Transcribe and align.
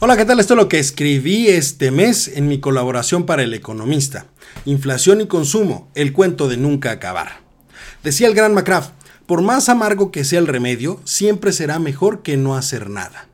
Hola, 0.00 0.16
¿qué 0.16 0.24
tal? 0.24 0.38
Esto 0.38 0.54
es 0.54 0.58
lo 0.58 0.68
que 0.68 0.78
escribí 0.78 1.48
este 1.48 1.90
mes 1.90 2.28
en 2.28 2.46
mi 2.46 2.60
colaboración 2.60 3.26
para 3.26 3.42
El 3.42 3.52
Economista. 3.52 4.26
Inflación 4.64 5.20
y 5.20 5.26
consumo, 5.26 5.90
el 5.96 6.12
cuento 6.12 6.46
de 6.46 6.56
nunca 6.56 6.92
acabar. 6.92 7.40
Decía 8.04 8.28
el 8.28 8.34
gran 8.34 8.54
McCraft, 8.54 8.92
por 9.26 9.42
más 9.42 9.68
amargo 9.68 10.12
que 10.12 10.22
sea 10.22 10.38
el 10.38 10.46
remedio, 10.46 11.00
siempre 11.02 11.50
será 11.50 11.80
mejor 11.80 12.22
que 12.22 12.36
no 12.36 12.54
hacer 12.54 12.90
nada. 12.90 13.26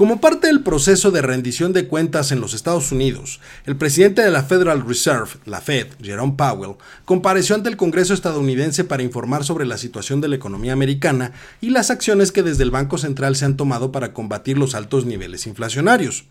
Como 0.00 0.18
parte 0.18 0.46
del 0.46 0.62
proceso 0.62 1.10
de 1.10 1.20
rendición 1.20 1.74
de 1.74 1.86
cuentas 1.86 2.32
en 2.32 2.40
los 2.40 2.54
Estados 2.54 2.90
Unidos, 2.90 3.38
el 3.66 3.76
presidente 3.76 4.22
de 4.22 4.30
la 4.30 4.42
Federal 4.42 4.82
Reserve, 4.86 5.32
la 5.44 5.60
Fed, 5.60 5.88
Jerome 6.00 6.36
Powell, 6.38 6.76
compareció 7.04 7.54
ante 7.54 7.68
el 7.68 7.76
Congreso 7.76 8.14
estadounidense 8.14 8.84
para 8.84 9.02
informar 9.02 9.44
sobre 9.44 9.66
la 9.66 9.76
situación 9.76 10.22
de 10.22 10.28
la 10.28 10.36
economía 10.36 10.72
americana 10.72 11.32
y 11.60 11.68
las 11.68 11.90
acciones 11.90 12.32
que 12.32 12.42
desde 12.42 12.62
el 12.62 12.70
Banco 12.70 12.96
Central 12.96 13.36
se 13.36 13.44
han 13.44 13.58
tomado 13.58 13.92
para 13.92 14.14
combatir 14.14 14.56
los 14.56 14.74
altos 14.74 15.04
niveles 15.04 15.46
inflacionarios. 15.46 16.24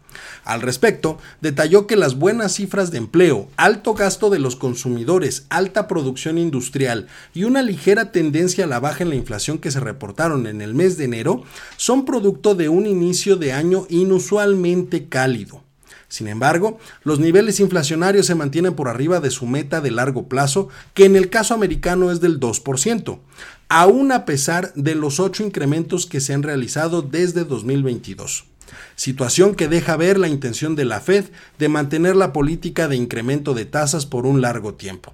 Al 0.45 0.63
respecto, 0.63 1.19
detalló 1.39 1.85
que 1.85 1.95
las 1.95 2.15
buenas 2.15 2.53
cifras 2.53 2.89
de 2.89 2.97
empleo, 2.97 3.49
alto 3.55 3.93
gasto 3.93 4.31
de 4.31 4.39
los 4.39 4.55
consumidores, 4.55 5.45
alta 5.49 5.87
producción 5.87 6.39
industrial 6.39 7.05
y 7.35 7.43
una 7.43 7.61
ligera 7.61 8.11
tendencia 8.11 8.63
a 8.63 8.67
la 8.67 8.79
baja 8.79 9.03
en 9.03 9.09
la 9.09 9.15
inflación 9.15 9.59
que 9.59 9.69
se 9.69 9.79
reportaron 9.79 10.47
en 10.47 10.61
el 10.61 10.73
mes 10.73 10.97
de 10.97 11.05
enero 11.05 11.43
son 11.77 12.03
producto 12.03 12.55
de 12.55 12.67
un 12.67 12.87
inicio 12.87 13.35
de 13.35 13.58
año 13.59 13.85
inusualmente 13.89 15.07
cálido. 15.07 15.61
Sin 16.07 16.27
embargo, 16.27 16.79
los 17.03 17.19
niveles 17.19 17.59
inflacionarios 17.59 18.25
se 18.25 18.33
mantienen 18.33 18.73
por 18.73 18.87
arriba 18.87 19.19
de 19.19 19.29
su 19.29 19.45
meta 19.45 19.79
de 19.79 19.91
largo 19.91 20.27
plazo, 20.27 20.67
que 20.95 21.05
en 21.05 21.15
el 21.15 21.29
caso 21.29 21.53
americano 21.53 22.11
es 22.11 22.19
del 22.19 22.39
2%, 22.39 23.19
aún 23.69 24.11
a 24.11 24.25
pesar 24.25 24.73
de 24.73 24.95
los 24.95 25.19
ocho 25.19 25.43
incrementos 25.43 26.07
que 26.07 26.19
se 26.19 26.33
han 26.33 26.41
realizado 26.41 27.03
desde 27.03 27.43
2022. 27.43 28.45
Situación 28.95 29.53
que 29.53 29.67
deja 29.67 29.97
ver 29.97 30.17
la 30.17 30.27
intención 30.27 30.75
de 30.75 30.85
la 30.85 30.99
Fed 30.99 31.25
de 31.59 31.69
mantener 31.69 32.15
la 32.15 32.33
política 32.33 32.87
de 32.87 32.95
incremento 32.95 33.53
de 33.53 33.65
tasas 33.65 34.07
por 34.07 34.25
un 34.25 34.41
largo 34.41 34.73
tiempo. 34.73 35.13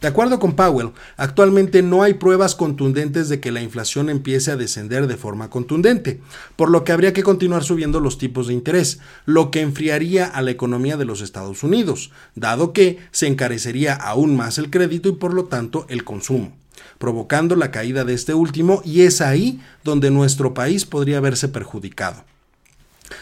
De 0.00 0.08
acuerdo 0.08 0.38
con 0.38 0.54
Powell, 0.54 0.92
actualmente 1.18 1.82
no 1.82 2.02
hay 2.02 2.14
pruebas 2.14 2.54
contundentes 2.54 3.28
de 3.28 3.38
que 3.38 3.52
la 3.52 3.60
inflación 3.60 4.08
empiece 4.08 4.50
a 4.50 4.56
descender 4.56 5.06
de 5.06 5.18
forma 5.18 5.50
contundente, 5.50 6.20
por 6.56 6.70
lo 6.70 6.84
que 6.84 6.92
habría 6.92 7.12
que 7.12 7.22
continuar 7.22 7.64
subiendo 7.64 8.00
los 8.00 8.16
tipos 8.16 8.46
de 8.46 8.54
interés, 8.54 8.98
lo 9.26 9.50
que 9.50 9.60
enfriaría 9.60 10.24
a 10.24 10.40
la 10.40 10.52
economía 10.52 10.96
de 10.96 11.04
los 11.04 11.20
Estados 11.20 11.62
Unidos, 11.62 12.12
dado 12.34 12.72
que 12.72 12.98
se 13.10 13.26
encarecería 13.26 13.94
aún 13.94 14.36
más 14.36 14.56
el 14.56 14.70
crédito 14.70 15.10
y 15.10 15.12
por 15.12 15.34
lo 15.34 15.44
tanto 15.44 15.84
el 15.88 16.04
consumo 16.04 16.56
provocando 16.98 17.56
la 17.56 17.70
caída 17.70 18.04
de 18.04 18.14
este 18.14 18.34
último 18.34 18.82
y 18.84 19.02
es 19.02 19.20
ahí 19.20 19.60
donde 19.84 20.10
nuestro 20.10 20.54
país 20.54 20.84
podría 20.84 21.20
verse 21.20 21.48
perjudicado. 21.48 22.24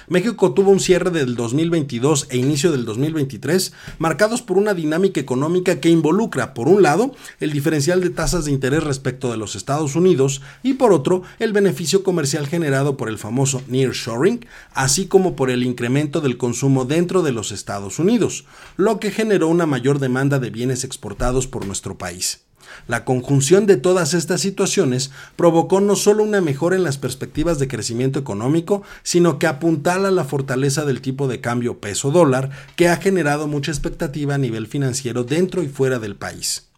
México 0.09 0.55
tuvo 0.55 0.70
un 0.70 0.81
cierre 0.81 1.11
del 1.11 1.34
2022 1.34 2.28
e 2.31 2.39
inicio 2.39 2.73
del 2.73 2.87
2023 2.87 3.75
marcados 3.98 4.41
por 4.41 4.56
una 4.56 4.73
dinámica 4.73 5.20
económica 5.20 5.81
que 5.81 5.91
involucra, 5.91 6.55
por 6.55 6.67
un 6.69 6.83
lado, 6.83 7.14
el 7.41 7.53
diferencial 7.53 8.01
de 8.01 8.09
tasas 8.09 8.47
de 8.47 8.53
interés 8.53 8.83
respecto 8.84 9.31
de 9.31 9.36
los 9.36 9.55
Estados 9.55 9.97
Unidos 9.97 10.41
y 10.62 10.75
por 10.75 10.92
otro, 10.95 11.23
el 11.39 11.53
beneficio 11.53 12.03
comercial 12.03 12.47
generado 12.47 12.97
por 12.97 13.11
el 13.11 13.19
famoso 13.19 13.62
nearshoring, 13.69 14.47
así 14.73 15.06
como 15.06 15.36
por 15.36 15.51
el 15.51 15.62
incremento 15.62 16.23
del 16.23 16.39
consumo 16.39 16.86
dentro 16.86 17.23
de 17.23 17.33
los 17.33 17.53
Estados 17.53 17.98
Unidos, 17.98 18.47
lo 18.77 19.01
que 19.01 19.11
generó 19.11 19.48
una 19.48 19.67
mayor 19.67 19.98
demanda 19.98 20.39
de 20.39 20.48
bienes 20.48 20.84
exportados 20.84 21.47
por 21.47 21.67
nuestro 21.67 21.98
país. 21.98 22.47
La 22.86 23.05
conjunción 23.05 23.66
de 23.66 23.77
todas 23.77 24.14
estas 24.14 24.41
situaciones 24.41 25.11
provocó 25.36 25.80
no 25.80 25.97
solo 25.97 26.22
una 26.22 26.41
mejora 26.41 26.77
en 26.77 26.84
las 26.84 26.98
perspectivas 26.98 27.58
de 27.58 27.69
crecimiento 27.69 28.19
económico, 28.19 28.83
sino 29.02 29.38
que 29.38 29.47
apuntala 29.47 30.11
la 30.11 30.24
fortaleza 30.24 30.84
del 30.84 31.00
tipo 31.00 31.28
de 31.28 31.41
cambio 31.41 31.78
peso-dólar, 31.78 32.50
que 32.77 32.89
ha 32.89 32.96
generado 32.96 33.46
mucha 33.46 33.70
expectativa 33.70 34.34
a 34.34 34.39
nivel 34.39 34.66
financiero 34.66 35.24
dentro 35.24 35.62
y 35.62 35.69
fuera 35.69 35.98
del 35.98 36.16
país. 36.16 36.69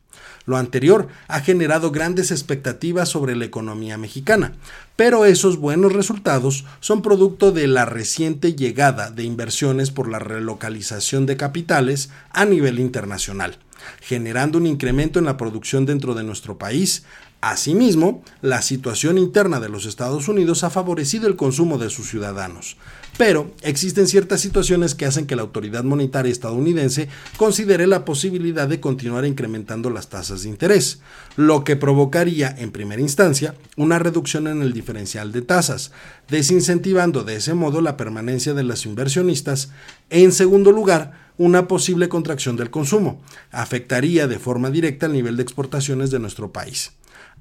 Lo 0.47 0.57
anterior 0.57 1.09
ha 1.29 1.41
generado 1.41 1.91
grandes 1.91 2.31
expectativas 2.31 3.09
sobre 3.09 3.37
la 3.37 3.45
economía 3.45 3.99
mexicana, 3.99 4.55
pero 4.97 5.25
esos 5.25 5.59
buenos 5.59 5.93
resultados 5.93 6.65
son 6.81 7.03
producto 7.03 7.53
de 7.53 7.67
la 7.67 7.85
reciente 7.85 8.55
llegada 8.55 9.11
de 9.11 9.25
inversiones 9.25 9.91
por 9.91 10.09
la 10.09 10.19
relocalización 10.19 11.27
de 11.27 11.37
capitales 11.37 12.11
a 12.33 12.47
nivel 12.47 12.81
internacional 12.81 13.59
generando 14.01 14.59
un 14.59 14.67
incremento 14.67 15.19
en 15.19 15.25
la 15.25 15.37
producción 15.37 15.87
dentro 15.87 16.15
de 16.15 16.25
nuestro 16.25 16.59
país. 16.59 17.05
Asimismo, 17.41 18.23
la 18.43 18.61
situación 18.61 19.17
interna 19.17 19.61
de 19.61 19.71
los 19.71 19.87
Estados 19.87 20.29
Unidos 20.29 20.63
ha 20.63 20.69
favorecido 20.69 21.27
el 21.27 21.37
consumo 21.37 21.79
de 21.79 21.89
sus 21.89 22.09
ciudadanos. 22.11 22.77
Pero 23.17 23.51
existen 23.63 24.07
ciertas 24.07 24.41
situaciones 24.41 24.95
que 24.95 25.07
hacen 25.07 25.27
que 25.27 25.37
la 25.37 25.43
autoridad 25.43 25.85
monetaria 25.85 26.33
estadounidense 26.33 27.09
considere 27.39 27.87
la 27.87 28.05
posibilidad 28.05 28.69
de 28.69 28.81
continuar 28.81 29.25
incrementando 29.25 29.91
las 29.91 30.09
tasas 30.09 30.43
de 30.43 30.51
interés, 30.51 31.01
lo 31.37 31.65
que 31.65 31.77
provocaría, 31.77 32.55
en 32.59 32.73
primera 32.73 33.01
instancia, 33.01 33.55
una 33.77 33.99
reducción 33.99 34.47
en 34.47 34.63
el 34.63 34.73
diferencial 34.73 35.33
de 35.33 35.43
tasas, 35.43 35.93
desincentivando 36.29 37.25
de 37.25 37.37
ese 37.37 37.55
modo 37.55 37.81
la 37.81 37.97
permanencia 37.97 38.55
de 38.55 38.65
los 38.65 38.87
inversionistas. 38.87 39.71
En 40.09 40.33
segundo 40.33 40.73
lugar, 40.73 41.30
una 41.41 41.69
posible 41.69 42.11
contracción 42.11 42.57
del 42.57 42.69
consumo. 42.69 43.23
Afectaría 43.51 44.27
de 44.27 44.39
forma 44.39 44.69
directa 44.69 45.07
el 45.07 45.15
nivel 45.15 45.39
de 45.39 45.43
exportaciones 45.43 46.11
de 46.11 46.19
nuestro 46.19 46.53
país. 46.53 46.93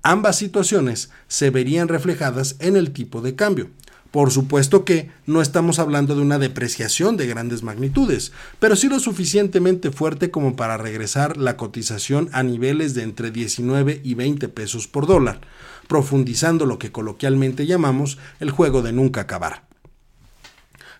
Ambas 0.03 0.37
situaciones 0.37 1.09
se 1.27 1.49
verían 1.49 1.89
reflejadas 1.89 2.55
en 2.59 2.77
el 2.77 2.91
tipo 2.91 3.21
de 3.21 3.35
cambio. 3.35 3.71
Por 4.09 4.31
supuesto 4.31 4.85
que 4.85 5.11
no 5.25 5.41
estamos 5.41 5.79
hablando 5.79 6.15
de 6.15 6.21
una 6.21 6.39
depreciación 6.39 7.17
de 7.17 7.27
grandes 7.27 7.61
magnitudes, 7.61 8.31
pero 8.61 8.77
sí 8.77 8.87
lo 8.87 9.01
suficientemente 9.01 9.91
fuerte 9.91 10.31
como 10.31 10.55
para 10.55 10.77
regresar 10.77 11.35
la 11.35 11.57
cotización 11.57 12.29
a 12.31 12.41
niveles 12.41 12.93
de 12.93 13.03
entre 13.03 13.31
19 13.31 13.99
y 14.01 14.13
20 14.13 14.47
pesos 14.47 14.87
por 14.87 15.07
dólar, 15.07 15.41
profundizando 15.89 16.65
lo 16.65 16.79
que 16.79 16.93
coloquialmente 16.93 17.65
llamamos 17.65 18.17
el 18.39 18.51
juego 18.51 18.81
de 18.81 18.93
nunca 18.93 19.19
acabar. 19.19 19.68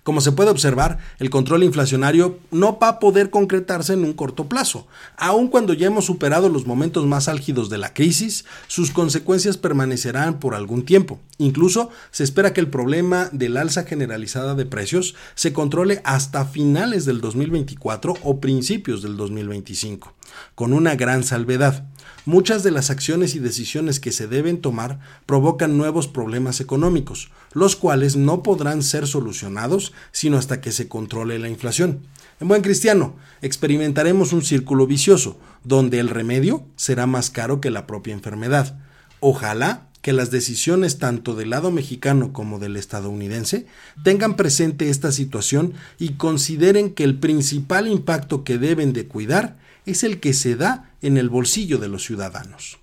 Como 0.04 0.22
se 0.22 0.32
puede 0.32 0.50
observar, 0.50 0.98
el 1.20 1.30
control 1.30 1.64
inflacionario 1.64 2.40
no 2.52 2.80
va 2.80 2.88
a 2.88 3.00
poder 3.00 3.30
concretarse 3.30 3.94
en 3.94 4.04
un 4.04 4.14
corto 4.14 4.48
plazo. 4.48 4.88
Aun 5.18 5.50
cuando 5.50 5.74
ya 5.74 5.88
hemos 5.88 6.06
superado 6.06 6.50
los 6.50 6.66
momentos 6.66 7.06
más 7.06 7.28
álgidos 7.28 7.70
de 7.70 7.78
la 7.78 7.94
crisis, 7.94 8.46
sus 8.68 8.92
consecuencias 8.92 9.58
permanecerán 9.58 10.40
por 10.40 10.56
algún 10.56 10.86
tiempo. 10.86 11.20
Incluso 11.38 11.90
se 12.12 12.24
espera 12.24 12.54
que 12.54 12.62
el 12.62 12.70
problema 12.70 13.30
del 13.34 13.58
alza 13.58 13.84
generalizada 13.84 14.56
de 14.56 14.66
precios 14.66 15.16
se 15.36 15.54
controle 15.54 16.02
hasta 16.06 16.46
finales 16.46 17.06
del 17.06 17.22
2024 17.22 18.16
o 18.24 18.40
principios 18.40 19.02
del 19.02 19.18
2025, 19.18 20.14
con 20.56 20.74
una 20.74 20.96
gran 20.96 21.24
salvedad. 21.24 21.86
Muchas 22.26 22.64
de 22.64 22.72
las 22.72 22.90
acciones 22.90 23.36
y 23.36 23.40
decisiones 23.40 24.00
que 24.00 24.12
se 24.12 24.28
deben 24.28 24.62
tomar 24.62 25.00
provocan 25.26 25.78
nuevos 25.78 26.08
problemas 26.08 26.60
económicos, 26.60 27.32
los 27.54 27.76
cuales 27.76 28.16
no 28.16 28.44
podrán 28.44 28.84
ser 28.84 29.08
solucionados 29.08 29.94
sino 30.12 30.38
hasta 30.38 30.62
que 30.62 30.72
se 30.72 30.88
controle 30.88 31.40
la 31.40 31.50
inflación. 31.50 32.02
En 32.40 32.48
buen 32.48 32.62
cristiano, 32.62 33.16
experimentaremos 33.42 34.32
un 34.32 34.44
círculo 34.44 34.88
vicioso, 34.88 35.40
donde 35.64 36.00
el 36.00 36.10
remedio 36.10 36.66
será 36.76 37.06
más 37.06 37.30
caro 37.30 37.60
que 37.60 37.72
la 37.72 37.88
propia 37.88 38.14
enfermedad. 38.14 38.80
Ojalá 39.20 39.90
que 40.02 40.14
las 40.14 40.32
decisiones 40.32 40.98
tanto 40.98 41.36
del 41.36 41.50
lado 41.50 41.72
mexicano 41.72 42.32
como 42.32 42.60
del 42.60 42.78
estadounidense 42.78 43.68
tengan 44.04 44.36
presente 44.36 44.90
esta 44.90 45.12
situación 45.12 45.74
y 45.98 46.14
consideren 46.14 46.94
que 46.94 47.04
el 47.04 47.20
principal 47.20 47.88
impacto 47.88 48.44
que 48.44 48.58
deben 48.58 48.94
de 48.94 49.08
cuidar 49.08 49.58
es 49.92 50.04
el 50.04 50.20
que 50.20 50.34
se 50.34 50.56
da 50.56 50.92
en 51.02 51.18
el 51.18 51.30
bolsillo 51.30 51.78
de 51.78 51.88
los 51.88 52.04
ciudadanos. 52.04 52.79